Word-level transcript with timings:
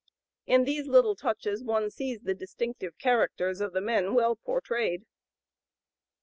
In 0.47 0.63
these 0.63 0.87
little 0.87 1.15
touches 1.15 1.63
one 1.63 1.91
sees 1.91 2.21
the 2.23 2.33
distinctive 2.33 2.97
characters 2.97 3.61
of 3.61 3.71
the 3.71 3.81
men 3.81 4.15
well 4.15 4.35
portrayed. 4.35 5.05